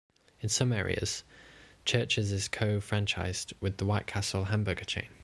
In 0.39 0.49
some 0.49 0.73
areas, 0.73 1.23
Church's 1.85 2.31
is 2.31 2.47
co-franchised 2.47 3.53
with 3.59 3.77
the 3.77 3.85
White 3.85 4.07
Castle 4.07 4.45
hamburger 4.45 4.83
chain. 4.85 5.09